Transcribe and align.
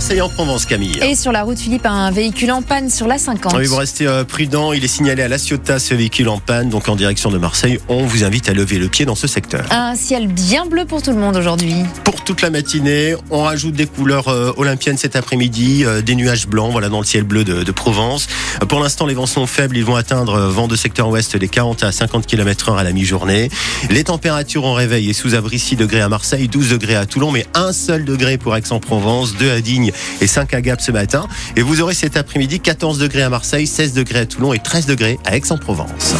Marseille 0.00 0.22
en 0.22 0.30
Provence, 0.30 0.64
Camille. 0.64 0.98
Et 1.02 1.14
sur 1.14 1.30
la 1.30 1.42
route, 1.42 1.58
Philippe, 1.58 1.84
un 1.84 2.10
véhicule 2.10 2.50
en 2.52 2.62
panne 2.62 2.88
sur 2.88 3.06
la 3.06 3.18
50. 3.18 3.52
Oui, 3.54 3.66
vous 3.66 3.76
restez 3.76 4.06
euh, 4.06 4.24
prudent. 4.24 4.72
Il 4.72 4.82
est 4.82 4.88
signalé 4.88 5.22
à 5.22 5.28
La 5.28 5.36
Ciotat, 5.36 5.78
ce 5.78 5.92
véhicule 5.92 6.30
en 6.30 6.38
panne, 6.38 6.70
donc 6.70 6.88
en 6.88 6.96
direction 6.96 7.30
de 7.30 7.36
Marseille. 7.36 7.78
On 7.90 8.06
vous 8.06 8.24
invite 8.24 8.48
à 8.48 8.54
lever 8.54 8.78
le 8.78 8.88
pied 8.88 9.04
dans 9.04 9.14
ce 9.14 9.26
secteur. 9.26 9.66
Un 9.70 9.94
ciel 9.96 10.26
bien 10.26 10.64
bleu 10.64 10.86
pour 10.86 11.02
tout 11.02 11.10
le 11.10 11.18
monde 11.18 11.36
aujourd'hui. 11.36 11.74
Pour 12.02 12.24
toute 12.24 12.40
la 12.40 12.48
matinée, 12.48 13.14
on 13.28 13.42
rajoute 13.42 13.74
des 13.74 13.84
couleurs 13.84 14.28
euh, 14.28 14.54
olympiennes 14.56 14.96
cet 14.96 15.16
après-midi, 15.16 15.84
euh, 15.84 16.00
des 16.00 16.14
nuages 16.14 16.46
blancs, 16.46 16.72
voilà, 16.72 16.88
dans 16.88 17.00
le 17.00 17.06
ciel 17.06 17.24
bleu 17.24 17.44
de, 17.44 17.62
de 17.62 17.70
Provence. 17.70 18.26
Pour 18.70 18.80
l'instant, 18.80 19.04
les 19.04 19.12
vents 19.12 19.26
sont 19.26 19.46
faibles. 19.46 19.76
Ils 19.76 19.84
vont 19.84 19.96
atteindre 19.96 20.38
vent 20.46 20.66
de 20.66 20.76
secteur 20.76 21.10
ouest 21.10 21.36
des 21.36 21.48
40 21.48 21.84
à 21.84 21.92
50 21.92 22.26
km/h 22.26 22.74
à 22.74 22.84
la 22.84 22.92
mi-journée. 22.92 23.50
Les 23.90 24.04
températures 24.04 24.64
en 24.64 24.72
réveil 24.72 25.10
et 25.10 25.12
sous 25.12 25.34
abri 25.34 25.58
6 25.58 25.76
degrés 25.76 26.00
à 26.00 26.08
Marseille, 26.08 26.48
12 26.48 26.70
degrés 26.70 26.96
à 26.96 27.04
Toulon, 27.04 27.32
mais 27.32 27.44
un 27.52 27.74
seul 27.74 28.06
degré 28.06 28.38
pour 28.38 28.56
Aix-en-Provence, 28.56 29.36
2 29.36 29.50
à 29.50 29.60
Digne 29.60 29.89
et 30.20 30.26
5 30.26 30.54
à 30.54 30.60
Gap 30.60 30.80
ce 30.80 30.92
matin. 30.92 31.26
Et 31.56 31.62
vous 31.62 31.80
aurez 31.80 31.94
cet 31.94 32.16
après-midi 32.16 32.60
14 32.60 32.98
degrés 32.98 33.22
à 33.22 33.30
Marseille, 33.30 33.66
16 33.66 33.92
degrés 33.92 34.20
à 34.20 34.26
Toulon 34.26 34.52
et 34.52 34.58
13 34.58 34.86
degrés 34.86 35.18
à 35.24 35.36
Aix-en-Provence. 35.36 36.14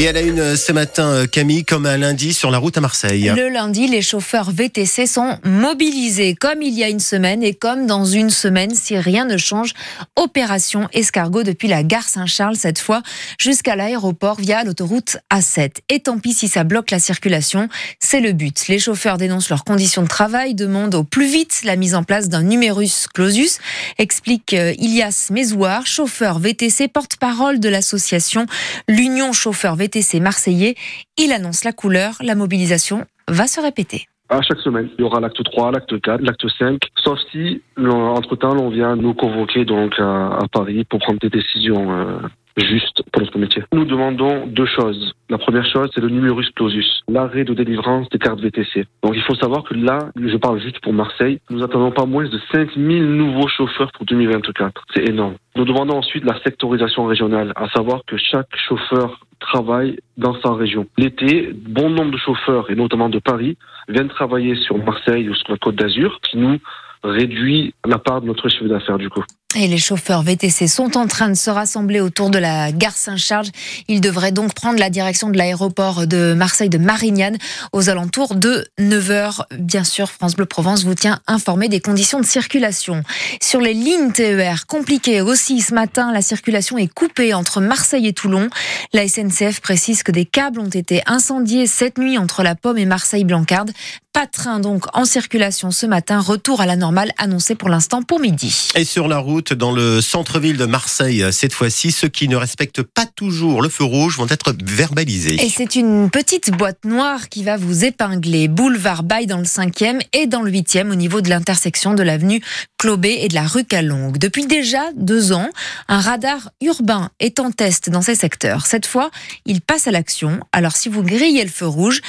Et 0.00 0.08
à 0.08 0.12
la 0.12 0.22
une 0.22 0.56
ce 0.56 0.72
matin, 0.72 1.04
euh, 1.04 1.26
Camille, 1.26 1.64
comme 1.64 1.86
un 1.86 1.96
lundi 1.96 2.34
sur 2.34 2.50
la 2.50 2.58
route 2.58 2.76
à 2.76 2.80
Marseille. 2.80 3.32
Le 3.36 3.48
lundi, 3.48 3.86
les 3.86 4.02
chauffeurs 4.02 4.50
VTC 4.50 5.06
sont 5.06 5.38
mobilisés 5.44 6.34
comme 6.34 6.62
il 6.62 6.74
y 6.76 6.82
a 6.82 6.88
une 6.88 6.98
semaine 6.98 7.44
et 7.44 7.54
comme 7.54 7.86
dans 7.86 8.04
une 8.04 8.30
semaine 8.30 8.74
si 8.74 8.98
rien 8.98 9.24
ne 9.24 9.36
change. 9.36 9.72
Opération 10.16 10.88
escargot 10.92 11.44
depuis 11.44 11.68
la 11.68 11.84
gare 11.84 12.08
Saint-Charles 12.08 12.56
cette 12.56 12.80
fois 12.80 13.02
jusqu'à 13.38 13.76
l'aéroport 13.76 14.40
via 14.40 14.64
l'autoroute 14.64 15.18
A7. 15.32 15.70
Et 15.88 16.00
tant 16.00 16.18
pis 16.18 16.32
si 16.32 16.48
ça 16.48 16.64
bloque 16.64 16.90
la 16.90 16.98
circulation, 16.98 17.68
c'est 18.00 18.20
le 18.20 18.32
but. 18.32 18.66
Les 18.66 18.80
chauffeurs 18.80 19.16
dénoncent 19.16 19.48
leurs 19.48 19.64
conditions 19.64 20.02
de 20.02 20.08
travail, 20.08 20.54
demandent 20.54 20.96
au 20.96 21.04
plus 21.04 21.30
vite 21.30 21.60
la 21.62 21.76
mise 21.76 21.94
en 21.94 22.02
place 22.02 22.28
d'un 22.28 22.42
numerus 22.42 23.06
clausus, 23.14 23.58
explique 23.98 24.54
euh, 24.54 24.74
Ilias 24.76 25.28
Mezouar, 25.30 25.86
chauffeur 25.86 26.40
VTC, 26.40 26.88
porte-parole 26.88 27.60
de 27.60 27.68
l'association 27.68 28.46
L'Union 28.88 29.32
chauffeur 29.32 29.76
VTC 29.76 29.83
marseillais. 30.20 30.74
Il 31.18 31.32
annonce 31.32 31.64
la 31.64 31.72
couleur, 31.72 32.14
la 32.20 32.34
mobilisation 32.34 33.04
va 33.28 33.46
se 33.46 33.60
répéter. 33.60 34.06
À 34.28 34.40
chaque 34.40 34.60
semaine, 34.60 34.88
il 34.98 35.02
y 35.02 35.04
aura 35.04 35.20
l'acte 35.20 35.42
3, 35.42 35.72
l'acte 35.72 36.00
4, 36.00 36.22
l'acte 36.22 36.46
5, 36.58 36.80
sauf 36.96 37.18
si, 37.30 37.60
entre-temps, 37.76 38.56
on 38.56 38.70
vient 38.70 38.96
nous 38.96 39.12
convoquer 39.12 39.64
donc 39.64 39.92
à, 39.98 40.38
à 40.38 40.48
Paris 40.50 40.84
pour 40.84 40.98
prendre 41.00 41.18
des 41.20 41.28
décisions 41.28 41.92
euh, 41.92 42.18
justes 42.56 43.02
pour 43.10 43.22
notre 43.22 43.38
métier. 43.38 43.62
Nous 43.72 43.84
demandons 43.84 44.46
deux 44.46 44.66
choses. 44.66 45.14
La 45.28 45.38
première 45.38 45.66
chose, 45.66 45.90
c'est 45.94 46.00
le 46.00 46.08
numerus 46.08 46.50
clausus, 46.50 47.02
l'arrêt 47.08 47.44
de 47.44 47.54
délivrance 47.54 48.08
des 48.10 48.18
cartes 48.18 48.40
VTC. 48.40 48.86
Donc 49.02 49.14
il 49.14 49.22
faut 49.22 49.34
savoir 49.34 49.64
que 49.64 49.74
là, 49.74 50.10
je 50.16 50.36
parle 50.36 50.60
juste 50.60 50.80
pour 50.80 50.92
Marseille, 50.92 51.40
nous 51.50 51.62
attendons 51.62 51.90
pas 51.90 52.06
moins 52.06 52.24
de 52.24 52.40
5000 52.52 53.04
nouveaux 53.04 53.48
chauffeurs 53.48 53.90
pour 53.92 54.06
2024. 54.06 54.84
C'est 54.94 55.08
énorme. 55.08 55.34
Nous 55.56 55.64
demandons 55.64 55.98
ensuite 55.98 56.24
la 56.24 56.38
sectorisation 56.42 57.06
régionale, 57.06 57.52
à 57.56 57.68
savoir 57.70 58.02
que 58.06 58.16
chaque 58.16 58.54
chauffeur 58.56 59.20
travaille 59.40 59.98
dans 60.16 60.40
sa 60.40 60.52
région. 60.52 60.86
L'été, 60.96 61.52
bon 61.54 61.90
nombre 61.90 62.12
de 62.12 62.18
chauffeurs, 62.18 62.70
et 62.70 62.74
notamment 62.74 63.08
de 63.08 63.18
Paris, 63.18 63.56
viennent 63.88 64.08
travailler 64.08 64.54
sur 64.56 64.78
Marseille 64.78 65.28
ou 65.28 65.34
sur 65.34 65.50
la 65.50 65.58
Côte 65.58 65.76
d'Azur, 65.76 66.18
qui 66.22 66.38
nous 66.38 66.58
réduit 67.02 67.74
la 67.84 67.98
part 67.98 68.20
de 68.20 68.26
notre 68.26 68.48
chiffre 68.48 68.66
d'affaires 68.66 68.98
du 68.98 69.10
coup. 69.10 69.22
Et 69.56 69.68
les 69.68 69.78
chauffeurs 69.78 70.22
VTC 70.22 70.66
sont 70.66 70.96
en 70.96 71.06
train 71.06 71.28
de 71.28 71.34
se 71.34 71.48
rassembler 71.48 72.00
autour 72.00 72.28
de 72.28 72.38
la 72.38 72.72
gare 72.72 72.96
Saint-Charles. 72.96 73.46
Ils 73.86 74.00
devraient 74.00 74.32
donc 74.32 74.52
prendre 74.52 74.80
la 74.80 74.90
direction 74.90 75.30
de 75.30 75.38
l'aéroport 75.38 76.08
de 76.08 76.34
Marseille 76.34 76.68
de 76.68 76.78
Marignane 76.78 77.38
aux 77.72 77.88
alentours 77.88 78.34
de 78.34 78.66
9h. 78.80 79.44
Bien 79.56 79.84
sûr, 79.84 80.10
France 80.10 80.34
Bleu 80.34 80.46
Provence 80.46 80.82
vous 80.82 80.94
tient 80.94 81.20
informé 81.28 81.68
des 81.68 81.78
conditions 81.78 82.18
de 82.18 82.26
circulation. 82.26 83.04
Sur 83.40 83.60
les 83.60 83.74
lignes 83.74 84.10
TER, 84.10 84.66
compliquées 84.66 85.20
aussi 85.20 85.60
ce 85.60 85.72
matin, 85.72 86.12
la 86.12 86.22
circulation 86.22 86.76
est 86.76 86.92
coupée 86.92 87.32
entre 87.32 87.60
Marseille 87.60 88.08
et 88.08 88.12
Toulon. 88.12 88.48
La 88.92 89.06
SNCF 89.06 89.60
précise 89.60 90.02
que 90.02 90.10
des 90.10 90.24
câbles 90.24 90.58
ont 90.58 90.68
été 90.68 91.02
incendiés 91.06 91.68
cette 91.68 91.98
nuit 91.98 92.18
entre 92.18 92.42
la 92.42 92.56
Pomme 92.56 92.78
et 92.78 92.86
Marseille-Blancarde. 92.86 93.70
Pas 94.12 94.26
de 94.26 94.30
train 94.30 94.60
donc 94.60 94.84
en 94.96 95.04
circulation 95.04 95.72
ce 95.72 95.86
matin. 95.86 96.20
Retour 96.20 96.60
à 96.60 96.66
la 96.66 96.76
normale 96.76 97.10
annoncé 97.18 97.56
pour 97.56 97.68
l'instant 97.68 98.02
pour 98.02 98.20
midi. 98.20 98.70
Et 98.76 98.84
sur 98.84 99.08
la 99.08 99.18
route, 99.18 99.43
dans 99.52 99.72
le 99.72 100.00
centre-ville 100.00 100.56
de 100.56 100.64
Marseille, 100.64 101.24
cette 101.32 101.52
fois-ci, 101.52 101.92
ceux 101.92 102.08
qui 102.08 102.28
ne 102.28 102.36
respectent 102.36 102.82
pas 102.82 103.06
toujours 103.06 103.60
le 103.62 103.68
feu 103.68 103.84
rouge 103.84 104.16
vont 104.16 104.28
être 104.28 104.54
verbalisés. 104.64 105.36
Et 105.44 105.48
c'est 105.48 105.76
une 105.76 106.10
petite 106.10 106.50
boîte 106.50 106.84
noire 106.84 107.28
qui 107.28 107.44
va 107.44 107.56
vous 107.56 107.84
épingler. 107.84 108.48
Boulevard 108.48 109.02
Baye 109.02 109.26
dans 109.26 109.38
le 109.38 109.44
5e 109.44 110.00
et 110.12 110.26
dans 110.26 110.42
le 110.42 110.50
8e 110.50 110.90
au 110.90 110.94
niveau 110.94 111.20
de 111.20 111.28
l'intersection 111.28 111.94
de 111.94 112.02
l'avenue 112.02 112.40
Clobé 112.78 113.18
et 113.22 113.28
de 113.28 113.34
la 113.34 113.46
rue 113.46 113.64
Calongue. 113.64 114.18
Depuis 114.18 114.46
déjà 114.46 114.82
deux 114.94 115.32
ans, 115.32 115.48
un 115.88 116.00
radar 116.00 116.50
urbain 116.60 117.10
est 117.20 117.40
en 117.40 117.50
test 117.50 117.90
dans 117.90 118.02
ces 118.02 118.14
secteurs. 118.14 118.66
Cette 118.66 118.86
fois, 118.86 119.10
il 119.46 119.60
passe 119.60 119.86
à 119.86 119.90
l'action. 119.90 120.40
Alors 120.52 120.76
si 120.76 120.88
vous 120.88 121.02
grillez 121.02 121.42
le 121.42 121.50
feu 121.50 121.66
rouge, 121.66 122.00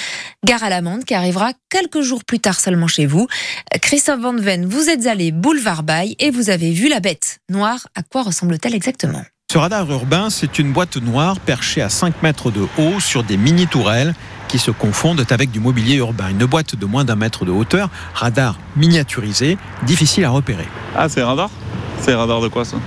gare 0.44 0.64
à 0.64 0.70
l'amende 0.70 1.06
qui 1.06 1.14
arrivera 1.14 1.52
quelques 1.70 2.02
jours 2.02 2.24
plus 2.24 2.40
tard 2.40 2.60
seulement 2.60 2.88
chez 2.88 3.06
vous. 3.06 3.28
Christophe 3.82 4.20
Van 4.20 4.36
Ven, 4.36 4.66
vous 4.66 4.90
êtes 4.90 5.06
allé 5.08 5.32
boulevard 5.32 5.84
Baye 5.84 6.16
et 6.20 6.32
vous 6.32 6.50
avez 6.50 6.72
vu 6.72 6.90
la 6.90 7.00
bête 7.00 7.25
noire. 7.50 7.88
À 7.96 8.04
quoi 8.04 8.24
ressemble-t-elle 8.24 8.76
exactement? 8.76 9.24
Ce 9.52 9.58
radar 9.58 9.90
urbain, 9.92 10.30
c'est 10.30 10.60
une 10.60 10.74
boîte 10.74 10.98
noire 10.98 11.40
perchée 11.40 11.82
à 11.82 11.90
5 11.90 12.24
mètres 12.24 12.52
de 12.52 12.68
haut 12.78 13.00
sur 13.00 13.24
des 13.24 13.38
mini-tourelles 13.38 14.16
qui 14.48 14.60
se 14.60 14.72
confondent 14.72 15.26
avec 15.30 15.52
du 15.52 15.60
mobilier 15.60 15.96
urbain. 15.96 16.30
Une 16.30 16.46
boîte 16.46 16.76
de 16.76 16.86
moins 16.86 17.06
d'un 17.06 17.16
mètre 17.16 17.46
de 17.46 17.52
hauteur, 17.52 17.90
radar 18.14 18.58
miniaturisé, 18.76 19.58
difficile 19.84 20.26
à 20.26 20.30
repérer. 20.30 20.68
Ah, 20.96 21.08
c'est 21.10 21.24
radar? 21.24 21.50
C'est 22.02 22.16
radar 22.16 22.42
de 22.42 22.48
quoi 22.48 22.66
ça? 22.66 22.78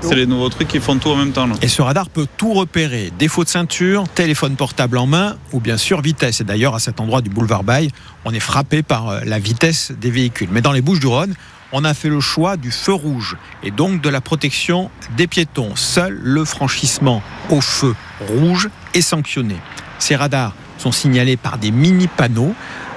C'est 0.00 0.16
les 0.16 0.26
nouveaux 0.26 0.50
trucs 0.50 0.68
qui 0.68 0.80
font 0.80 0.98
tout 0.98 1.08
en 1.08 1.16
même 1.16 1.32
temps. 1.32 1.46
Là. 1.46 1.54
Et 1.62 1.68
ce 1.68 1.80
radar 1.80 2.10
peut 2.10 2.26
tout 2.36 2.52
repérer. 2.52 3.10
Défaut 3.18 3.42
de 3.42 3.48
ceinture, 3.48 4.06
téléphone 4.08 4.54
portable 4.54 4.98
en 4.98 5.06
main 5.06 5.36
ou 5.52 5.60
bien 5.60 5.78
sûr 5.78 6.02
vitesse. 6.02 6.40
Et 6.40 6.44
d'ailleurs, 6.44 6.74
à 6.74 6.78
cet 6.78 7.00
endroit 7.00 7.22
du 7.22 7.30
boulevard 7.30 7.64
Baye, 7.64 7.90
on 8.24 8.32
est 8.32 8.40
frappé 8.40 8.82
par 8.82 9.08
euh, 9.08 9.20
la 9.24 9.38
vitesse 9.38 9.92
des 9.92 10.10
véhicules. 10.10 10.48
Mais 10.52 10.60
dans 10.60 10.72
les 10.72 10.82
Bouches 10.82 11.00
du 11.00 11.06
Rhône, 11.06 11.34
on 11.76 11.82
a 11.82 11.92
fait 11.92 12.08
le 12.08 12.20
choix 12.20 12.56
du 12.56 12.70
feu 12.70 12.92
rouge 12.92 13.36
et 13.64 13.72
donc 13.72 14.00
de 14.00 14.08
la 14.08 14.20
protection 14.20 14.90
des 15.16 15.26
piétons. 15.26 15.74
Seul 15.74 16.16
le 16.22 16.44
franchissement 16.44 17.20
au 17.50 17.60
feu 17.60 17.96
rouge 18.28 18.70
est 18.94 19.02
sanctionné. 19.02 19.56
Ces 19.98 20.14
radars 20.14 20.54
sont 20.78 20.92
signalés 20.92 21.36
par 21.36 21.58
des 21.58 21.72
mini-panneaux, 21.72 22.54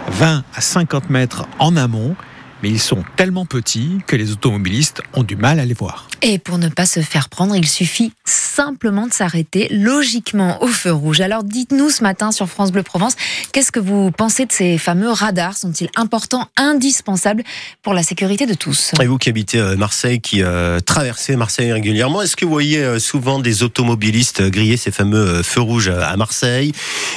20 0.10 0.44
à 0.54 0.62
50 0.62 1.10
mètres 1.10 1.48
en 1.58 1.76
amont, 1.76 2.16
mais 2.64 2.70
ils 2.70 2.80
sont 2.80 3.04
tellement 3.16 3.46
petits 3.46 4.00
que 4.08 4.16
les 4.16 4.32
automobilistes 4.32 5.02
ont 5.14 5.24
du 5.24 5.36
mal 5.36 5.60
à 5.60 5.66
les 5.66 5.74
voir. 5.74 6.08
Et 6.22 6.40
pour 6.40 6.58
ne 6.58 6.70
pas 6.70 6.86
se 6.86 7.02
faire 7.02 7.30
prendre, 7.30 7.56
il 7.56 7.68
suffit 7.68 8.12
simplement 8.26 9.08
de 9.08 9.14
s'arrêter 9.14 9.68
logiquement 9.72 10.64
au 10.64 10.68
feu 10.68 10.92
rouge. 10.92 11.22
Alors 11.22 11.44
dites-nous 11.44 11.90
ce 11.90 12.04
matin 12.04 12.32
sur 12.32 12.48
France 12.48 12.72
Bleu 12.72 12.84
Provence, 12.84 13.16
qu'est-ce 13.52 13.72
que 13.72 13.80
vous 13.80 14.12
pensez 14.12 14.46
de 14.46 14.52
ces 14.52 14.78
fameux 14.78 15.12
radars? 15.12 15.58
Sont-ils 15.58 15.90
importants, 15.96 16.48
indispensables 16.58 17.44
pour 17.84 17.94
la 17.94 18.04
sécurité 18.04 18.46
de 18.46 18.54
tous? 18.54 18.92
Et 19.02 19.06
vous 19.06 19.18
qui 19.18 19.30
habitez 19.30 19.60
euh, 19.60 19.76
Marseille, 19.76 20.20
qui 20.20 20.42
euh, 20.42 20.80
traversez 20.80 21.36
Marseille 21.36 21.72
régulièrement, 21.72 22.22
est-ce 22.22 22.36
que 22.36 22.46
vous 22.46 22.52
voyez 22.52 22.80
euh, 22.80 23.00
souvent 23.00 23.40
des 23.40 23.64
automobilistes 23.64 24.42
griller 24.42 24.78
ces 24.78 24.92
fameux 24.92 25.44
feux 25.44 25.62
rouges 25.62 25.90
à 25.90 26.16
Marseille? 26.18 26.72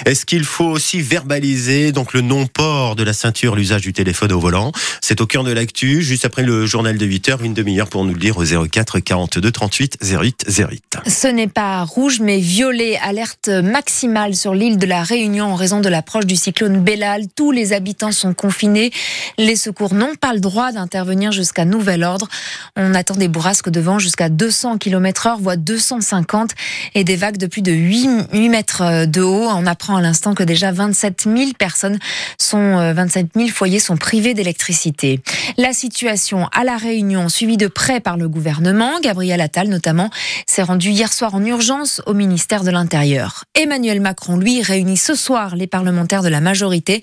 Est-ce 0.04 0.26
qu'il 0.26 0.44
faut 0.44 0.66
aussi 0.66 1.00
verbaliser 1.00 1.92
donc 1.92 2.12
le 2.12 2.20
non-port 2.20 2.96
de 2.96 3.02
la 3.02 3.12
ceinture, 3.12 3.56
l'usage 3.56 3.82
du 3.82 3.92
téléphone 3.92 4.32
au 4.32 4.40
volant? 4.40 4.72
C'est 5.00 5.20
au 5.20 5.26
cœur 5.30 5.44
de 5.44 5.52
l'actu, 5.52 6.02
juste 6.02 6.24
après 6.24 6.42
le 6.42 6.66
journal 6.66 6.98
de 6.98 7.06
8 7.06 7.28
heures, 7.28 7.42
une 7.44 7.54
demi-heure 7.54 7.88
pour 7.88 8.04
nous 8.04 8.12
le 8.12 8.18
dire 8.18 8.36
au 8.36 8.44
04 8.44 8.98
42 8.98 9.52
38 9.52 9.98
08 10.02 10.46
08. 10.48 10.98
Ce 11.06 11.28
n'est 11.28 11.46
pas 11.46 11.84
rouge 11.84 12.18
mais 12.18 12.38
violet. 12.38 12.98
Alerte 13.00 13.48
maximale 13.48 14.34
sur 14.34 14.54
l'île 14.54 14.76
de 14.76 14.86
la 14.86 15.04
Réunion 15.04 15.46
en 15.46 15.54
raison 15.54 15.78
de 15.80 15.88
l'approche 15.88 16.26
du 16.26 16.34
cyclone 16.34 16.82
Bellal. 16.82 17.26
Tous 17.36 17.52
les 17.52 17.72
habitants 17.72 18.10
sont 18.10 18.34
confinés. 18.34 18.90
Les 19.38 19.54
secours 19.54 19.94
n'ont 19.94 20.16
pas 20.16 20.32
le 20.32 20.40
droit 20.40 20.72
d'intervenir 20.72 21.30
jusqu'à 21.30 21.64
nouvel 21.64 22.02
ordre. 22.02 22.26
On 22.74 22.92
attend 22.94 23.14
des 23.14 23.28
bourrasques 23.28 23.70
de 23.70 23.80
vent 23.80 24.00
jusqu'à 24.00 24.30
200 24.30 24.78
km 24.78 25.28
heure, 25.28 25.38
voire 25.38 25.56
250 25.56 26.50
et 26.96 27.04
des 27.04 27.14
vagues 27.14 27.38
de 27.38 27.46
plus 27.46 27.62
de 27.62 27.70
8, 27.70 28.08
8 28.32 28.48
mètres 28.48 29.06
de 29.06 29.22
haut. 29.22 29.46
On 29.48 29.66
apprend 29.66 29.94
à 29.94 30.00
l'instant 30.00 30.34
que 30.34 30.42
déjà 30.42 30.72
27 30.72 31.28
000 31.32 31.50
personnes 31.56 32.00
sont, 32.36 32.92
27 32.92 33.28
000 33.36 33.48
foyers 33.50 33.78
sont 33.78 33.96
privés 33.96 34.34
d'électricité. 34.34 35.19
La 35.56 35.72
situation 35.72 36.46
à 36.52 36.64
la 36.64 36.76
Réunion, 36.76 37.28
suivie 37.28 37.56
de 37.56 37.66
près 37.66 38.00
par 38.00 38.16
le 38.16 38.28
gouvernement, 38.28 39.00
Gabriel 39.00 39.40
Attal 39.40 39.68
notamment, 39.68 40.10
s'est 40.46 40.62
rendu 40.62 40.90
hier 40.90 41.12
soir 41.12 41.34
en 41.34 41.44
urgence 41.44 42.02
au 42.06 42.14
ministère 42.14 42.64
de 42.64 42.70
l'Intérieur. 42.70 43.44
Emmanuel 43.54 44.00
Macron, 44.00 44.36
lui, 44.36 44.62
réunit 44.62 44.96
ce 44.96 45.14
soir 45.14 45.56
les 45.56 45.66
parlementaires 45.66 46.22
de 46.22 46.28
la 46.28 46.40
majorité 46.40 47.02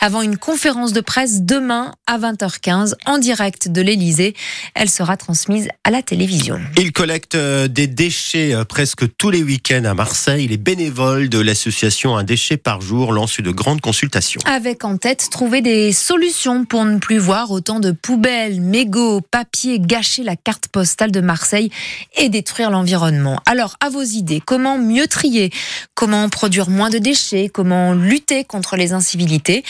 avant 0.00 0.22
une 0.22 0.36
conférence 0.36 0.92
de 0.92 1.00
presse 1.00 1.42
demain 1.42 1.92
à 2.06 2.18
20h15 2.18 2.94
en 3.06 3.18
direct 3.18 3.68
de 3.68 3.82
l'Élysée. 3.82 4.34
Elle 4.74 4.90
sera 4.90 5.16
transmise 5.16 5.68
à 5.84 5.90
la 5.90 6.02
télévision. 6.02 6.60
Il 6.76 6.92
collecte 6.92 7.34
euh, 7.34 7.68
des 7.68 7.86
déchets 7.86 8.54
euh, 8.54 8.64
presque 8.64 9.04
tous 9.16 9.30
les 9.30 9.42
week-ends 9.42 9.84
à 9.84 9.94
Marseille. 9.94 10.48
Les 10.48 10.56
bénévoles 10.56 11.28
de 11.28 11.38
l'association 11.38 12.16
Un 12.16 12.24
déchet 12.24 12.56
par 12.56 12.80
jour 12.80 13.12
lancent 13.12 13.38
une 13.38 13.52
grande 13.52 13.80
consultation. 13.80 14.40
Avec 14.44 14.84
en 14.84 14.96
tête 14.96 15.28
trouver 15.30 15.60
des 15.60 15.92
solutions 15.92 16.64
pour 16.64 16.84
ne 16.84 16.98
plus 16.98 17.18
voir 17.18 17.50
autant 17.58 17.80
de 17.80 17.90
poubelles, 17.90 18.60
mégots, 18.60 19.20
papier, 19.20 19.80
gâcher 19.80 20.22
la 20.22 20.36
carte 20.36 20.68
postale 20.68 21.10
de 21.10 21.20
Marseille 21.20 21.70
et 22.16 22.28
détruire 22.28 22.70
l'environnement. 22.70 23.40
Alors, 23.46 23.76
à 23.80 23.90
vos 23.90 24.02
idées, 24.02 24.40
comment 24.40 24.78
mieux 24.78 25.08
trier? 25.08 25.50
Comment 25.96 26.28
produire 26.28 26.70
moins 26.70 26.88
de 26.88 26.98
déchets? 26.98 27.50
Comment 27.52 27.94
lutter 27.94 28.44
contre 28.44 28.76
les 28.76 28.92
incivilités? 28.92 29.64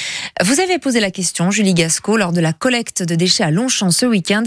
Vous 0.45 0.61
avez 0.61 0.79
posé 0.79 1.01
la 1.01 1.11
question, 1.11 1.51
Julie 1.51 1.73
Gasco, 1.73 2.19
lors 2.19 2.33
de 2.33 2.43
la 2.43 2.53
collecte 2.53 3.03
de 3.03 3.15
déchets 3.15 3.45
à 3.45 3.51
Longchamp 3.51 3.91
ce 3.91 4.05
week-end. 4.05 4.45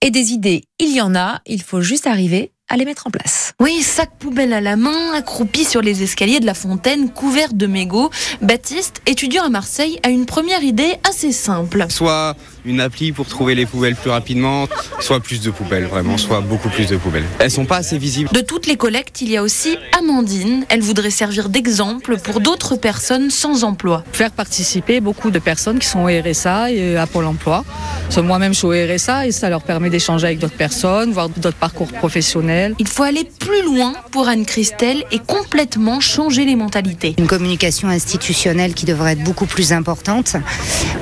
Et 0.00 0.12
des 0.12 0.32
idées, 0.32 0.62
il 0.78 0.94
y 0.94 1.00
en 1.00 1.16
a. 1.16 1.40
Il 1.46 1.62
faut 1.62 1.80
juste 1.80 2.06
arriver 2.06 2.52
à 2.68 2.76
les 2.76 2.84
mettre 2.84 3.06
en 3.06 3.10
place. 3.10 3.52
Oui, 3.60 3.82
sac 3.82 4.10
poubelle 4.18 4.52
à 4.52 4.60
la 4.60 4.76
main, 4.76 5.12
accroupi 5.14 5.64
sur 5.64 5.82
les 5.82 6.02
escaliers 6.02 6.40
de 6.40 6.46
la 6.46 6.54
fontaine, 6.54 7.10
couvert 7.10 7.52
de 7.52 7.66
mégots. 7.66 8.10
Baptiste, 8.40 9.02
étudiant 9.06 9.44
à 9.44 9.50
Marseille, 9.50 9.98
a 10.02 10.08
une 10.08 10.24
première 10.24 10.62
idée 10.62 10.94
assez 11.08 11.32
simple. 11.32 11.84
Soit 11.90 12.36
une 12.64 12.80
appli 12.80 13.12
pour 13.12 13.26
trouver 13.26 13.54
les 13.54 13.66
poubelles 13.66 13.94
plus 13.94 14.10
rapidement, 14.10 14.66
soit 15.00 15.20
plus 15.20 15.40
de 15.40 15.50
poubelles, 15.50 15.84
vraiment, 15.84 16.16
soit 16.16 16.40
beaucoup 16.40 16.68
plus 16.68 16.86
de 16.86 16.96
poubelles. 16.96 17.24
Elles 17.38 17.50
sont 17.50 17.66
pas 17.66 17.76
assez 17.76 17.98
visibles. 17.98 18.30
De 18.32 18.40
toutes 18.40 18.66
les 18.66 18.76
collectes, 18.76 19.20
il 19.20 19.30
y 19.30 19.36
a 19.36 19.42
aussi 19.42 19.76
Amandine. 19.98 20.64
Elle 20.68 20.80
voudrait 20.80 21.10
servir 21.10 21.48
d'exemple 21.48 22.16
pour 22.18 22.40
d'autres 22.40 22.76
personnes 22.76 23.30
sans 23.30 23.64
emploi. 23.64 24.04
Faire 24.12 24.30
participer 24.30 25.00
beaucoup 25.00 25.30
de 25.30 25.38
personnes 25.38 25.78
qui 25.78 25.86
sont 25.86 26.00
au 26.00 26.06
RSA 26.06 26.72
et 26.72 26.96
à 26.96 27.06
Pôle 27.06 27.26
emploi. 27.26 27.64
Moi-même, 28.16 28.54
je 28.54 28.58
suis 28.58 28.66
au 28.66 28.70
RSA 28.70 29.26
et 29.26 29.32
ça 29.32 29.50
leur 29.50 29.62
permet 29.62 29.90
d'échanger 29.90 30.26
avec 30.26 30.38
d'autres 30.38 30.56
personnes, 30.56 31.12
voir 31.12 31.28
d'autres 31.28 31.56
parcours 31.56 31.88
professionnels. 31.88 32.74
Il 32.78 32.88
faut 32.88 33.02
aller 33.02 33.24
plus 33.38 33.62
loin 33.64 33.92
pour 34.12 34.28
Anne-Christelle 34.28 35.04
et 35.10 35.18
complètement 35.18 36.00
changer 36.00 36.44
les 36.44 36.56
mentalités. 36.56 37.14
Une 37.18 37.26
communication 37.26 37.88
institutionnelle 37.88 38.74
qui 38.74 38.86
devrait 38.86 39.12
être 39.12 39.24
beaucoup 39.24 39.46
plus 39.46 39.72
importante. 39.72 40.36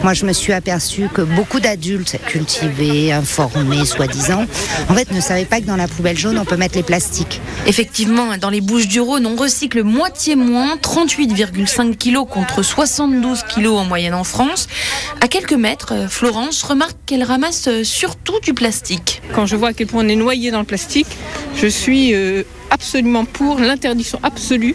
Moi, 0.02 0.14
je 0.14 0.24
me 0.24 0.32
suis 0.32 0.52
aperçue 0.52 1.08
que 1.12 1.22
beaucoup 1.22 1.51
d'adultes 1.60 2.16
cultivés, 2.26 3.12
informés, 3.12 3.84
soi-disant, 3.84 4.46
en 4.88 4.94
fait, 4.94 5.10
ne 5.10 5.20
savaient 5.20 5.44
pas 5.44 5.60
que 5.60 5.66
dans 5.66 5.76
la 5.76 5.88
poubelle 5.88 6.18
jaune, 6.18 6.38
on 6.38 6.44
peut 6.44 6.56
mettre 6.56 6.76
les 6.76 6.82
plastiques. 6.82 7.40
Effectivement, 7.66 8.36
dans 8.38 8.50
les 8.50 8.60
Bouches-du-Rhône, 8.60 9.26
on 9.26 9.36
recycle 9.36 9.82
moitié 9.82 10.36
moins, 10.36 10.76
38,5 10.76 11.96
kilos 11.96 12.26
contre 12.28 12.62
72 12.62 13.42
kilos 13.44 13.78
en 13.78 13.84
moyenne 13.84 14.14
en 14.14 14.24
France. 14.24 14.68
À 15.20 15.28
quelques 15.28 15.52
mètres, 15.52 16.08
Florence 16.08 16.62
remarque 16.62 16.96
qu'elle 17.06 17.22
ramasse 17.22 17.68
surtout 17.82 18.38
du 18.40 18.54
plastique. 18.54 19.22
Quand 19.34 19.46
je 19.46 19.56
vois 19.56 19.68
à 19.68 19.72
quel 19.72 19.86
point 19.86 20.04
on 20.04 20.08
est 20.08 20.16
noyé 20.16 20.50
dans 20.50 20.60
le 20.60 20.64
plastique, 20.64 21.06
je 21.56 21.66
suis 21.66 22.14
euh, 22.14 22.42
absolument 22.70 23.24
pour 23.24 23.58
l'interdiction 23.58 24.18
absolue 24.22 24.74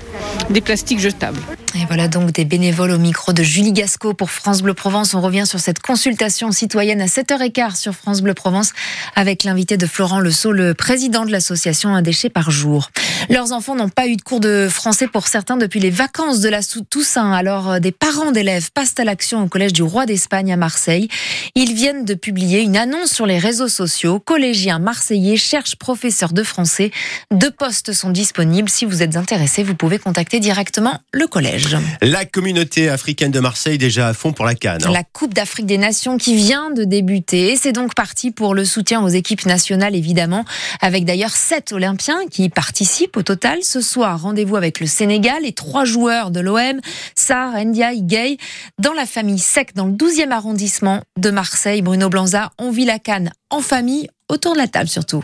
des 0.49 0.61
plastiques 0.61 0.99
jetables. 0.99 1.39
Et 1.79 1.85
voilà 1.85 2.07
donc 2.07 2.31
des 2.31 2.43
bénévoles 2.43 2.89
au 2.89 2.97
micro 2.97 3.33
de 3.33 3.43
Julie 3.43 3.71
Gasco 3.71 4.15
pour 4.15 4.31
France 4.31 4.63
Bleu 4.63 4.73
Provence. 4.73 5.13
On 5.13 5.21
revient 5.21 5.45
sur 5.45 5.59
cette 5.59 5.79
consultation 5.79 6.51
citoyenne 6.51 7.01
à 7.01 7.05
7h15 7.05 7.75
sur 7.75 7.93
France 7.93 8.21
Bleu 8.21 8.33
Provence 8.33 8.73
avec 9.15 9.43
l'invité 9.43 9.77
de 9.77 9.85
Florent 9.85 10.19
Le 10.19 10.31
Sceau, 10.31 10.51
le 10.51 10.73
président 10.73 11.23
de 11.23 11.31
l'association 11.31 11.93
Un 11.93 12.01
déchet 12.01 12.29
par 12.29 12.49
jour. 12.49 12.89
Leurs 13.29 13.51
enfants 13.51 13.75
n'ont 13.75 13.89
pas 13.89 14.07
eu 14.07 14.15
de 14.15 14.21
cours 14.23 14.39
de 14.39 14.67
français 14.69 15.07
pour 15.07 15.27
certains 15.27 15.57
depuis 15.57 15.79
les 15.79 15.91
vacances 15.91 16.39
de 16.39 16.49
la 16.49 16.61
Toussaint. 16.63 17.31
Alors 17.31 17.71
euh, 17.71 17.79
des 17.79 17.91
parents 17.91 18.31
d'élèves 18.31 18.71
passent 18.71 18.95
à 18.97 19.03
l'action 19.03 19.43
au 19.43 19.47
collège 19.47 19.73
du 19.73 19.83
Roi 19.83 20.07
d'Espagne 20.07 20.51
à 20.51 20.57
Marseille. 20.57 21.09
Ils 21.53 21.73
viennent 21.73 22.05
de 22.05 22.15
publier 22.15 22.61
une 22.61 22.77
annonce 22.77 23.11
sur 23.11 23.27
les 23.27 23.37
réseaux 23.37 23.67
sociaux. 23.67 24.19
Collégiens 24.19 24.79
marseillais 24.79 25.37
cherchent 25.37 25.75
professeurs 25.75 26.33
de 26.33 26.41
français. 26.41 26.91
Deux 27.31 27.51
postes 27.51 27.93
sont 27.93 28.09
disponibles. 28.09 28.69
Si 28.69 28.85
vous 28.85 29.03
êtes 29.03 29.15
intéressé, 29.15 29.61
vous 29.61 29.75
pouvez 29.75 29.99
contacter 29.99 30.39
directement 30.39 30.99
le 31.11 31.27
collège. 31.27 31.66
La 32.01 32.25
communauté 32.25 32.89
africaine 32.89 33.31
de 33.31 33.39
Marseille 33.39 33.77
déjà 33.77 34.07
à 34.07 34.13
fond 34.13 34.33
pour 34.33 34.45
la 34.45 34.55
Cannes. 34.55 34.81
hein. 34.85 34.91
La 34.91 35.03
Coupe 35.03 35.33
d'Afrique 35.33 35.65
des 35.65 35.77
Nations 35.77 36.17
qui 36.17 36.35
vient 36.35 36.71
de 36.71 36.83
débuter. 36.83 37.55
C'est 37.55 37.71
donc 37.73 37.95
parti 37.95 38.31
pour 38.31 38.53
le 38.55 38.65
soutien 38.65 39.01
aux 39.01 39.07
équipes 39.09 39.45
nationales, 39.45 39.95
évidemment, 39.95 40.45
avec 40.81 41.05
d'ailleurs 41.05 41.35
sept 41.35 41.71
Olympiens 41.71 42.19
qui 42.31 42.49
participent 42.49 43.17
au 43.17 43.23
total. 43.23 43.59
Ce 43.63 43.81
soir, 43.81 44.21
rendez-vous 44.21 44.55
avec 44.55 44.79
le 44.79 44.85
Sénégal 44.87 45.45
et 45.45 45.53
trois 45.53 45.85
joueurs 45.85 46.31
de 46.31 46.39
l'OM, 46.39 46.79
Sarr, 47.15 47.53
Ndiaye, 47.65 48.01
Gay. 48.03 48.37
Dans 48.79 48.93
la 48.93 49.05
famille 49.05 49.39
Sec, 49.39 49.75
dans 49.75 49.85
le 49.87 49.93
12e 49.93 50.31
arrondissement 50.31 51.01
de 51.19 51.29
Marseille, 51.31 51.81
Bruno 51.81 52.09
Blanza, 52.09 52.51
on 52.57 52.71
vit 52.71 52.85
la 52.85 52.99
Cannes 52.99 53.31
en 53.49 53.61
famille, 53.61 54.07
autour 54.29 54.53
de 54.53 54.57
la 54.59 54.67
table 54.67 54.89
surtout. 54.89 55.23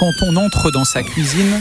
Quand 0.00 0.22
on 0.22 0.34
entre 0.36 0.70
dans 0.70 0.86
sa 0.86 1.02
cuisine, 1.02 1.60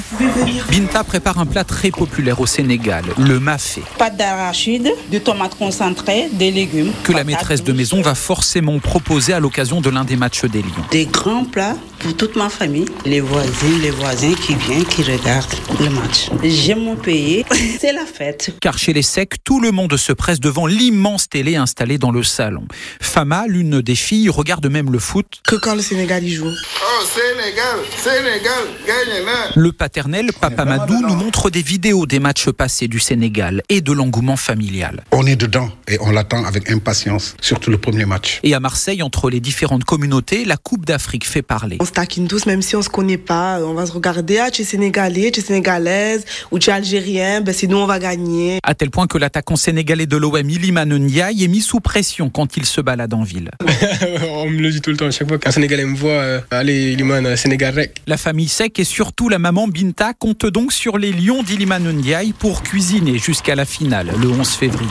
Binta 0.71 1.03
prépare 1.03 1.39
un 1.39 1.45
plat 1.45 1.65
très 1.65 1.91
populaire 1.91 2.39
au 2.39 2.45
Sénégal, 2.45 3.03
le 3.17 3.37
mafé, 3.37 3.83
Pâte 3.97 4.15
d'arachide, 4.15 4.93
de 5.11 5.19
tomates 5.19 5.55
concentrées, 5.55 6.29
des 6.31 6.49
légumes. 6.49 6.93
que 7.03 7.11
la 7.11 7.25
maîtresse 7.25 7.65
de 7.65 7.73
maison 7.73 8.01
va 8.01 8.15
forcément 8.15 8.79
proposer 8.79 9.33
à 9.33 9.41
l'occasion 9.41 9.81
de 9.81 9.89
l'un 9.89 10.05
des 10.05 10.15
matchs 10.15 10.45
des 10.45 10.61
Lions. 10.61 10.85
Des 10.89 11.05
grands 11.05 11.43
plats 11.43 11.75
pour 11.99 12.15
toute 12.15 12.35
ma 12.35 12.49
famille. 12.49 12.85
Les 13.05 13.19
voisins, 13.19 13.77
les 13.81 13.91
voisins 13.91 14.33
qui 14.33 14.55
viennent, 14.55 14.85
qui 14.85 15.03
regardent 15.03 15.53
le 15.79 15.89
match. 15.89 16.29
J'aime 16.43 16.79
mon 16.83 16.95
pays. 16.95 17.45
C'est 17.79 17.93
la 17.93 18.05
fête. 18.05 18.53
Car 18.61 18.77
chez 18.77 18.93
les 18.93 19.01
secs, 19.01 19.35
tout 19.43 19.59
le 19.59 19.71
monde 19.71 19.95
se 19.97 20.13
presse 20.13 20.39
devant 20.39 20.65
l'immense 20.65 21.29
télé 21.29 21.55
installée 21.55 21.97
dans 21.97 22.11
le 22.11 22.23
salon. 22.23 22.67
Fama, 23.01 23.45
l'une 23.47 23.81
des 23.81 23.95
filles, 23.95 24.29
regarde 24.29 24.65
même 24.67 24.91
le 24.91 24.99
foot. 24.99 25.41
Que 25.47 25.55
quand 25.55 25.75
le 25.75 25.81
Sénégal 25.81 26.23
y 26.23 26.31
joue. 26.33 26.49
Oh, 26.49 27.05
Sénégal, 27.05 27.79
Sénégal, 27.97 28.63
gagne 28.87 29.25
là. 29.25 29.51
Le 29.55 29.71
paternel, 29.71 30.31
Papa 30.39 30.65
Madou, 30.65 30.99
nous 31.01 31.15
montre 31.15 31.49
des 31.49 31.61
vidéos 31.61 32.05
des 32.05 32.19
matchs 32.19 32.49
passés 32.49 32.87
du 32.87 32.99
Sénégal 32.99 33.61
et 33.69 33.81
de 33.81 33.91
l'engouement 33.91 34.37
familial. 34.37 35.03
On 35.11 35.25
est 35.25 35.35
dedans 35.35 35.69
et 35.87 35.97
on 36.01 36.11
l'attend 36.11 36.45
avec 36.45 36.71
impatience, 36.71 37.35
surtout 37.41 37.71
le 37.71 37.77
premier 37.77 38.05
match. 38.05 38.39
Et 38.43 38.53
à 38.53 38.59
Marseille, 38.59 39.03
entre 39.03 39.29
les 39.29 39.39
différentes 39.39 39.83
communautés, 39.83 40.45
la 40.45 40.57
Coupe 40.57 40.85
d'Afrique 40.85 41.27
fait 41.27 41.41
parler. 41.41 41.77
On 41.79 41.85
se 41.89 41.93
taquine 41.93 42.27
tous, 42.27 42.45
même 42.45 42.61
si 42.61 42.75
on 42.75 42.81
se 42.81 42.89
connaît 42.89 43.17
pas. 43.17 43.59
On 43.63 43.73
va 43.73 43.85
se 43.85 43.91
regarder. 43.91 44.37
Ah, 44.37 44.51
tu 44.51 44.61
es 44.61 44.65
sénégalais, 44.65 45.31
tu 45.31 45.39
es 45.39 45.43
sénégalaise, 45.43 46.23
ou 46.51 46.59
tu 46.59 46.69
es 46.69 46.73
algérien. 46.73 47.41
Ben, 47.41 47.53
sinon, 47.53 47.83
on 47.83 47.85
va 47.87 47.99
gagner. 47.99 48.59
À 48.63 48.75
tel 48.75 48.89
point 48.91 49.07
que 49.07 49.17
l'attaquant 49.17 49.55
sénégalais 49.55 50.05
de 50.05 50.15
l'OM, 50.15 50.49
Iliman 50.49 50.85
Ndiaye, 50.85 51.43
est 51.43 51.47
mis 51.47 51.61
sous 51.61 51.79
pression 51.79 52.29
quand 52.29 52.55
il 52.57 52.65
se 52.65 52.79
balade 52.81 53.13
en 53.13 53.23
ville. 53.23 53.49
On 54.31 54.49
me 54.49 54.61
le 54.61 54.69
dit 54.71 54.81
tout 54.81 54.91
le 54.91 54.97
temps, 54.97 55.07
à 55.07 55.11
chaque 55.11 55.27
fois 55.27 55.37
qu'un 55.39 55.51
Sénégalais 55.51 55.85
me 55.85 55.95
voit, 55.95 56.11
euh, 56.11 56.39
allez, 56.51 56.95
Liman, 56.95 57.25
euh, 57.25 57.35
Sénégal 57.35 57.73
rec. 57.75 58.01
La 58.07 58.17
famille 58.17 58.47
Sec 58.47 58.79
et 58.79 58.83
surtout 58.83 59.29
la 59.29 59.39
maman 59.39 59.67
Binta 59.67 60.13
comptent 60.13 60.45
donc 60.45 60.71
sur 60.71 60.97
les 60.97 61.11
lions 61.11 61.41
d'Iliman 61.43 61.79
Ndiaye 61.91 62.33
pour 62.33 62.61
cuisiner 62.61 63.17
jusqu'à 63.17 63.55
la 63.55 63.65
finale, 63.65 64.11
le 64.21 64.27
11 64.29 64.47
février. 64.47 64.87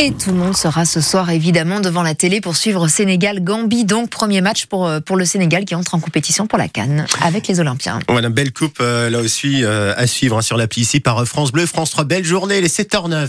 Et 0.00 0.10
tout 0.12 0.30
le 0.30 0.36
monde 0.36 0.56
sera 0.56 0.84
ce 0.84 1.00
soir 1.00 1.30
évidemment 1.30 1.80
devant 1.80 2.02
la 2.02 2.14
télé 2.14 2.40
pour 2.40 2.56
suivre 2.56 2.88
Sénégal-Gambie. 2.88 3.84
Donc 3.84 4.10
premier 4.10 4.40
match 4.40 4.66
pour, 4.66 4.86
euh, 4.86 5.00
pour 5.00 5.16
le 5.16 5.24
Sénégal 5.24 5.64
qui 5.64 5.74
entre 5.74 5.94
en 5.94 6.00
compétition 6.00 6.23
pour 6.48 6.58
la 6.58 6.68
Cannes 6.68 7.06
avec 7.22 7.46
les 7.48 7.60
Olympiens. 7.60 7.98
Voilà, 8.08 8.30
belle 8.30 8.52
coupe 8.52 8.78
euh, 8.80 9.10
là 9.10 9.20
aussi 9.20 9.62
euh, 9.62 9.92
à 9.96 10.06
suivre 10.06 10.38
hein, 10.38 10.42
sur 10.42 10.56
l'appli 10.56 10.80
ici 10.80 11.00
par 11.00 11.24
France 11.26 11.52
Bleu, 11.52 11.66
France 11.66 11.90
3. 11.90 12.04
Belle 12.04 12.24
journée, 12.24 12.60
les 12.60 12.68
7h09. 12.68 13.28